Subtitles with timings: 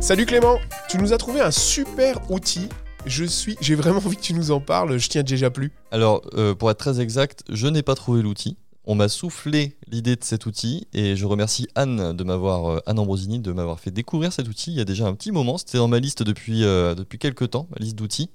[0.00, 0.58] Salut Clément.
[0.88, 2.68] Tu nous as trouvé un super outil.
[3.04, 4.96] Je suis, j'ai vraiment envie que tu nous en parles.
[4.96, 5.72] Je tiens déjà plus.
[5.90, 8.56] Alors, euh, pour être très exact, je n'ai pas trouvé l'outil.
[8.84, 12.98] On m'a soufflé l'idée de cet outil et je remercie Anne de m'avoir euh, Anne
[12.98, 15.58] Ambrosini de m'avoir fait découvrir cet outil il y a déjà un petit moment.
[15.58, 18.30] C'était dans ma liste depuis euh, quelques temps, ma liste d'outils.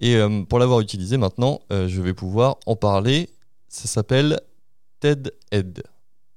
[0.00, 3.30] Et pour l'avoir utilisé maintenant, je vais pouvoir en parler.
[3.68, 4.40] Ça s'appelle
[4.98, 5.84] TED-Ed.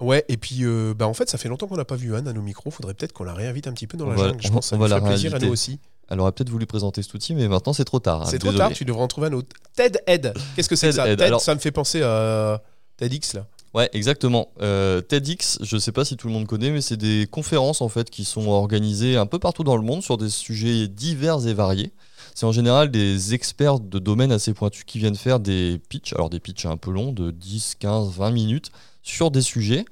[0.02, 2.27] Ouais, et puis euh, bah en fait, ça fait longtemps qu'on n'a pas vu Anne
[2.27, 2.70] à nos micros.
[2.70, 4.41] Faudrait peut-être qu'on la réinvite un petit peu dans On la va- jungle.
[4.41, 5.80] Je on pense que ça va ferait plaisir à nous aussi.
[6.09, 8.23] Elle aurait peut-être voulu présenter cet outil, mais maintenant c'est trop tard.
[8.23, 8.71] hein, C'est trop tard.
[8.73, 9.48] Tu devrais en trouver un autre.
[9.76, 10.34] TED Ed.
[10.55, 11.21] Qu'est-ce que c'est que ça TED.
[11.21, 12.62] Alors- ça me fait penser à
[12.98, 13.48] TEDx là.
[13.73, 14.49] Ouais, exactement.
[14.62, 17.90] Euh, TEDx, je sais pas si tout le monde connaît, mais c'est des conférences en
[17.90, 21.54] fait qui sont organisées un peu partout dans le monde sur des sujets divers et
[21.54, 21.91] variés.
[22.35, 26.30] C'est en général des experts de domaines assez pointus qui viennent faire des pitchs, alors
[26.30, 29.85] des pitchs un peu longs de 10, 15, 20 minutes sur des sujets.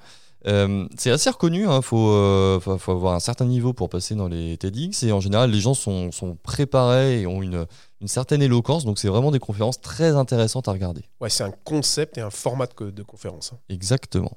[0.46, 4.14] Euh, c'est assez reconnu, il faut, euh, faut, faut avoir un certain niveau pour passer
[4.14, 7.64] dans les TEDx et en général les gens sont, sont préparés et ont une,
[8.02, 11.00] une certaine éloquence, donc c'est vraiment des conférences très intéressantes à regarder.
[11.22, 13.52] Ouais, c'est un concept et un format de, de conférence.
[13.54, 13.58] hein.
[13.70, 14.36] Exactement.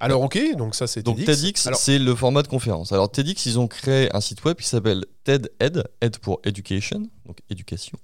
[0.00, 1.40] Alors ok, donc ça c'est Donc TEDx.
[1.40, 2.92] TEDx, Alors, c'est le format de conférence.
[2.92, 7.38] Alors TEDx, ils ont créé un site web qui s'appelle TED-Ed, Ed pour Education, donc
[7.50, 7.98] éducation.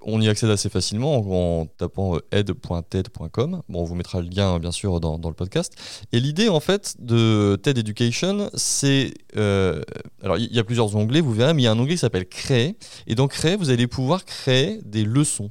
[0.00, 3.62] On y accède assez facilement en, tapant euh, ed.ted.com.
[3.68, 5.74] Bon, on vous mettra le lien bien sûr dans, dans le podcast.
[6.12, 9.12] Et l'idée en fait de TED Education, c'est...
[9.36, 9.82] euh,
[10.22, 12.00] alors il y a plusieurs onglets, vous verrez, mais il y a un onglet qui
[12.00, 12.76] s'appelle Créer.
[13.06, 15.50] Et dans Créer, vous allez pouvoir créer des leçons.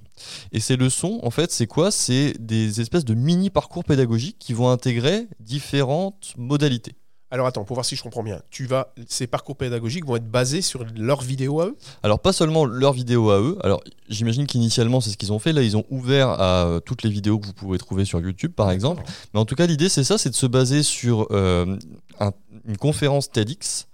[0.51, 1.91] Et ces leçons, en fait, c'est quoi?
[1.91, 6.95] C'est des espèces de mini parcours pédagogiques qui vont intégrer différentes modalités.
[7.31, 8.41] Alors attends, pour voir si je comprends bien.
[8.49, 11.77] Tu vas, ces parcours pédagogiques vont être basés sur leurs vidéos à eux?
[12.03, 13.57] Alors pas seulement leurs vidéos à eux.
[13.63, 15.53] Alors j'imagine qu'initialement c'est ce qu'ils ont fait.
[15.53, 18.53] Là ils ont ouvert à euh, toutes les vidéos que vous pouvez trouver sur YouTube
[18.55, 19.03] par exemple.
[19.33, 21.77] Mais en tout cas l'idée c'est ça, c'est de se baser sur euh,
[22.19, 22.31] un-
[22.65, 23.87] une conférence TEDx.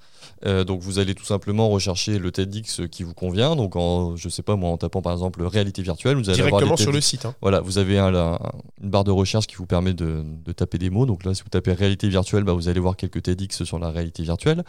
[0.46, 3.56] Euh, donc vous allez tout simplement rechercher le TEDx qui vous convient.
[3.56, 6.60] Donc en, je sais pas moi en tapant par exemple réalité virtuelle, vous allez avoir
[6.62, 7.26] Directement sur le site.
[7.26, 7.34] hein.
[7.42, 8.40] Voilà, vous avez un-
[8.82, 11.06] une barre de recherche qui vous permet de, de taper des mots.
[11.06, 13.90] Donc là, si vous tapez réalité virtuelle, bah, vous allez voir quelques TEDx sur la
[13.90, 14.64] réalité virtuelle.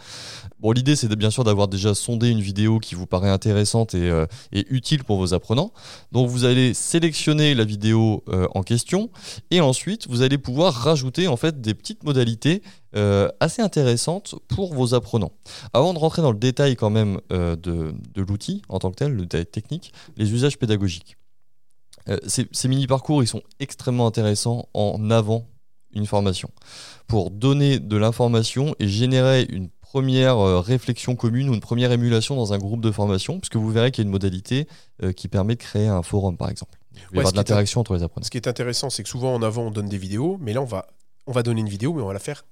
[0.60, 4.08] Bon, l'idée, c'est bien sûr d'avoir déjà sondé une vidéo qui vous paraît intéressante et,
[4.10, 5.72] euh, et utile pour vos apprenants.
[6.12, 9.10] Donc vous allez sélectionner la vidéo euh, en question
[9.50, 12.62] et ensuite, vous allez pouvoir rajouter en fait des petites modalités
[12.96, 15.32] euh, assez intéressantes pour vos apprenants.
[15.72, 18.96] Avant de rentrer dans le détail quand même euh, de, de l'outil en tant que
[18.96, 21.16] tel, le détail technique, les usages pédagogiques.
[22.08, 25.46] Euh, ces, ces mini-parcours, ils sont extrêmement intéressants en avant
[25.92, 26.50] une formation.
[27.06, 32.36] Pour donner de l'information et générer une première euh, réflexion commune ou une première émulation
[32.36, 34.66] dans un groupe de formation, puisque vous verrez qu'il y a une modalité
[35.14, 36.78] qui permet de créer un forum, par exemple.
[36.92, 38.24] Il va y Ouais, avoir ce de l'interaction entre les apprenants.
[38.24, 40.62] Ce qui est intéressant, c'est que souvent en avant on donne des vidéos, mais là
[40.62, 40.86] on va,
[41.26, 42.44] on va donner une vidéo, mais on va la faire,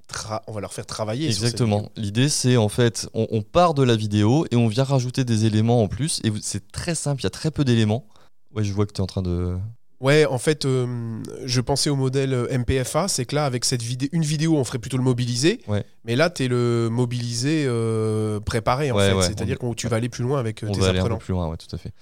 [0.46, 1.26] on va leur faire travailler.
[1.26, 1.90] Exactement.
[1.96, 5.44] L'idée, c'est en fait, on, on part de la vidéo et on vient rajouter des
[5.46, 6.20] éléments en plus.
[6.24, 8.06] Et c'est très simple, il y a très peu d'éléments.
[8.54, 9.56] Ouais, je vois que tu es en train de.
[10.00, 13.80] Ouais, en fait, euh, je pensais au modèle euh, MPFA, c'est que là, avec cette
[13.80, 15.84] vidéo, une vidéo, on ferait plutôt le mobilisé, Ouais.
[16.04, 19.14] mais là, tu es le mobilisé euh, préparé, en Ouais, fait.
[19.14, 21.06] ouais, C'est-à-dire que tu vas aller plus loin avec on tes va aller un peu
[21.06, 21.18] apprenants.
[21.18, 21.92] plus loin, ouais, tout à fait.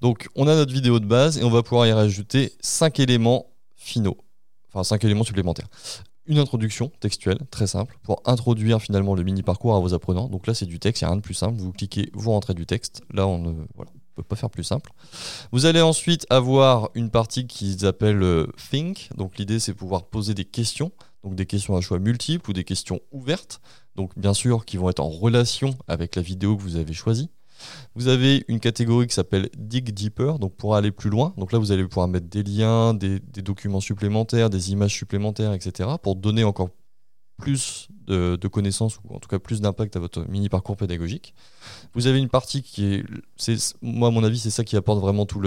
[0.00, 3.46] Donc, on a notre vidéo de base et on va pouvoir y rajouter cinq éléments
[3.74, 4.18] finaux,
[4.72, 5.66] enfin cinq éléments supplémentaires.
[6.30, 10.28] Une introduction textuelle, très simple, pour introduire finalement le mini parcours à vos apprenants.
[10.28, 11.58] Donc là, c'est du texte, il n'y a rien de plus simple.
[11.58, 13.02] Vous cliquez, vous rentrez du texte.
[13.12, 14.92] Là, on ne voilà, peut pas faire plus simple.
[15.50, 19.08] Vous allez ensuite avoir une partie qu'ils appellent euh, Think.
[19.16, 20.92] Donc l'idée, c'est pouvoir poser des questions,
[21.24, 23.60] donc des questions à choix multiples ou des questions ouvertes.
[23.96, 27.28] Donc bien sûr, qui vont être en relation avec la vidéo que vous avez choisie.
[27.94, 31.34] Vous avez une catégorie qui s'appelle Dig Deeper, donc pour aller plus loin.
[31.36, 35.90] Donc là, vous allez pouvoir mettre des liens, des, documents supplémentaires, des images supplémentaires, etc.
[36.02, 36.70] pour donner encore
[37.36, 41.34] plus de, connaissances ou en tout cas plus d'impact à votre mini parcours pédagogique.
[41.94, 45.26] Vous avez une partie qui est, moi à mon avis, c'est ça qui apporte vraiment
[45.26, 45.42] toute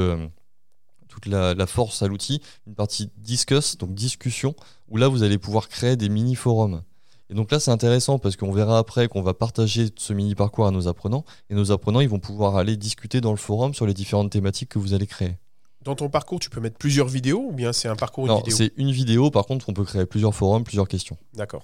[1.26, 2.42] la, la force à l'outil.
[2.68, 4.56] Une partie discuss, donc discussion,
[4.90, 6.82] où là vous allez pouvoir créer des mini forums.
[7.30, 10.68] Et donc là, c'est intéressant parce qu'on verra après qu'on va partager ce mini parcours
[10.68, 13.86] à nos apprenants et nos apprenants, ils vont pouvoir aller discuter dans le forum sur
[13.86, 15.38] les différentes thématiques que vous allez créer.
[15.84, 18.38] Dans ton parcours, tu peux mettre plusieurs vidéos ou bien c'est un parcours une Non,
[18.38, 18.56] vidéo?
[18.56, 19.32] c'est une vidéo.
[19.32, 21.18] Par contre, on peut créer plusieurs forums, plusieurs questions.
[21.34, 21.64] D'accord.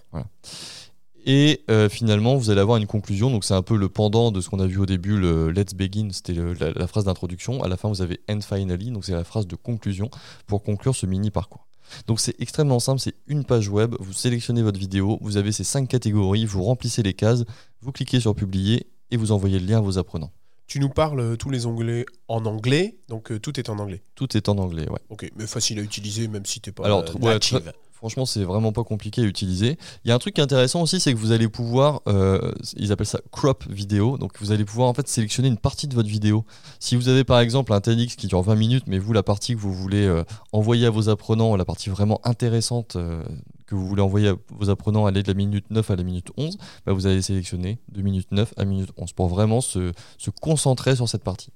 [1.26, 3.30] Et euh, finalement, vous allez avoir une conclusion.
[3.30, 5.74] Donc, c'est un peu le pendant de ce qu'on a vu au début, le Let's
[5.74, 7.62] Begin, c'était la, la phrase d'introduction.
[7.64, 10.10] À la fin, vous avez End Finally, donc c'est la phrase de conclusion
[10.48, 11.68] pour conclure ce mini parcours.
[12.08, 13.00] Donc, c'est extrêmement simple.
[13.00, 13.96] C'est une page web.
[14.00, 15.18] Vous sélectionnez votre vidéo.
[15.22, 16.46] Vous avez ces cinq catégories.
[16.46, 17.44] Vous remplissez les cases.
[17.82, 20.32] Vous cliquez sur publier et vous envoyez le lien à vos apprenants.
[20.68, 24.04] Tu nous parles euh, tous les onglets en anglais, donc euh, tout est en anglais.
[24.14, 25.00] Tout est en anglais, ouais.
[25.10, 27.60] Ok, mais facile à utiliser même si t'es pas Alors, euh, tr- ouais, native.
[27.62, 29.78] très- Franchement, c'est vraiment pas compliqué à utiliser.
[30.06, 32.54] Il y a un truc qui est intéressant aussi, c'est que vous allez pouvoir, euh,
[32.78, 34.18] ils appellent ça crop vidéo.
[34.18, 36.46] Donc, vous allez pouvoir en fait sélectionner une partie de votre vidéo.
[36.80, 39.54] Si vous avez par exemple un TEDx qui dure 20 minutes, mais vous, la partie
[39.54, 40.24] que vous voulez euh,
[40.54, 43.22] envoyer à vos apprenants, la partie vraiment intéressante euh,
[43.68, 46.32] que vous voulez envoyer à vos apprenants, aller de la minute 9 à la minute
[46.38, 50.30] 11, bah, vous allez sélectionner de minute 9 à minute 11 pour vraiment se, se
[50.30, 51.50] concentrer sur cette partie.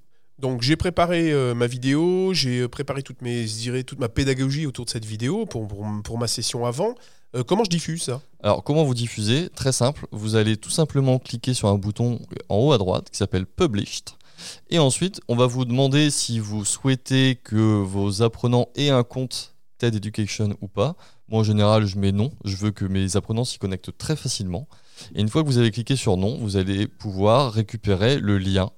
[0.44, 5.06] Donc j'ai préparé euh, ma vidéo, j'ai euh, préparé toute ma pédagogie autour de cette
[5.06, 6.96] vidéo pour ma session avant.
[7.34, 8.22] Euh, comment je diffuse ça?
[8.44, 9.48] Alors, comment vous diffusez?
[9.56, 12.20] Très simple, vous allez tout simplement cliquer sur un bouton
[12.50, 14.10] en haut à droite qui s'appelle Published.
[14.70, 19.56] Et ensuite, on va vous demander si vous souhaitez que vos apprenants aient un compte
[19.78, 20.98] TED Education ou pas.
[21.30, 22.32] Moi, en général, je mets non.
[22.44, 24.68] Je veux que mes apprenants s'y connectent très facilement.
[25.16, 28.72] Et une fois que vous avez cliqué sur non, vous allez pouvoir récupérer le lien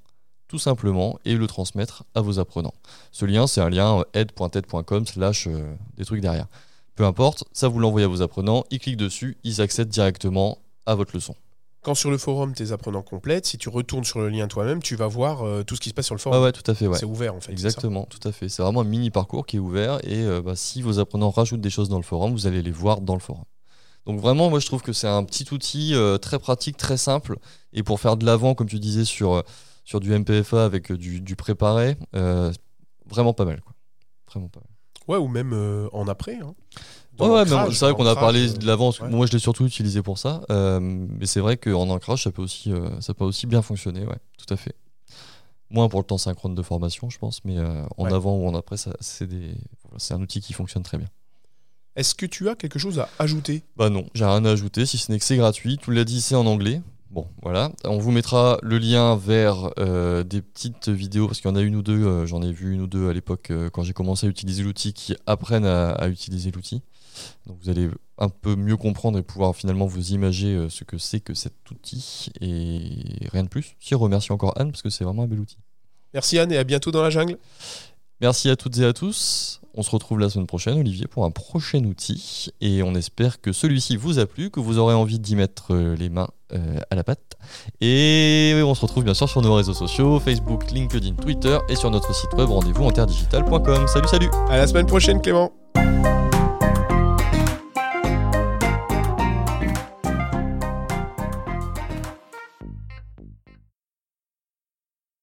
[0.47, 2.73] tout simplement et le transmettre à vos apprenants.
[3.11, 6.47] Ce lien, c'est un lien euh, aide.ted.com slash euh, des trucs derrière.
[6.95, 10.95] Peu importe, ça vous l'envoyez à vos apprenants, ils cliquent dessus, ils accèdent directement à
[10.95, 11.35] votre leçon.
[11.85, 14.95] Quand sur le forum tes apprenants complètent, si tu retournes sur le lien toi-même, tu
[14.95, 16.39] vas voir euh, tout ce qui se passe sur le forum.
[16.39, 16.97] Ah ouais, tout à fait, ouais.
[16.97, 17.51] C'est ouvert en fait.
[17.51, 18.49] Exactement, tout à fait.
[18.49, 21.61] C'est vraiment un mini parcours qui est ouvert et euh, bah, si vos apprenants rajoutent
[21.61, 23.43] des choses dans le forum, vous allez les voir dans le forum.
[24.07, 27.37] Donc vraiment, moi je trouve que c'est un petit outil euh, très pratique, très simple
[27.71, 29.43] et pour faire de l'avant, comme tu disais, sur,
[29.85, 32.51] sur du MPFA avec euh, du, du préparé, euh,
[33.07, 33.61] vraiment pas mal.
[33.61, 33.73] Quoi.
[34.31, 34.69] Vraiment pas mal.
[35.07, 36.35] Ouais, ou même euh, en après.
[36.37, 36.55] hein.
[37.19, 38.65] Ouais, c'est vrai qu'on a parlé de
[39.01, 39.09] ouais.
[39.09, 42.41] moi je l'ai surtout utilisé pour ça, euh, mais c'est vrai qu'en ancrage ça peut,
[42.41, 44.75] aussi, euh, ça peut aussi bien fonctionner, ouais, tout à fait.
[45.69, 47.57] Moins pour le temps synchrone de formation, je pense, mais
[47.97, 48.13] en Ouais.
[48.13, 49.55] avant ou en après, c'est, des...
[50.09, 51.07] un outil qui fonctionne très bien.
[51.95, 53.63] Est-ce que tu as quelque chose à ajouter?
[53.77, 56.19] Bah non, j'ai rien à ajouter, si ce n'est que c'est gratuit, tu l'as dit,
[56.19, 56.81] c'est en anglais.
[57.15, 57.71] Bon, voilà.
[57.85, 61.61] On vous mettra le lien vers euh, des petites vidéos, parce qu'il y en a
[61.61, 63.93] une ou deux, euh, j'en ai vu une ou deux à l'époque euh, quand j'ai
[63.93, 66.81] commencé à utiliser l'outil, qui apprennent à, à utiliser l'outil.
[67.47, 71.21] Donc vous allez un peu mieux comprendre et pouvoir finalement vous imager ce que c'est
[71.21, 73.77] que cet outil, et rien de plus.
[73.79, 75.57] Si, remercie encore Anne, parce que c'est vraiment un bel outil.
[76.13, 77.37] Merci Anne et à bientôt dans la jungle.
[78.19, 79.61] Merci à toutes et à tous.
[79.77, 82.49] On se retrouve la semaine prochaine, Olivier, pour un prochain outil.
[82.61, 85.95] Et on espère que celui-ci vous a plu, que vous aurez envie d'y mettre euh,
[85.97, 87.35] les mains euh, à la pâte.
[87.81, 91.91] Et on se retrouve bien sûr sur nos réseaux sociaux, Facebook, LinkedIn, Twitter et sur
[91.91, 93.87] notre site web rendez-vous en terredigital.com.
[93.87, 95.51] Salut, salut À la semaine prochaine Clément.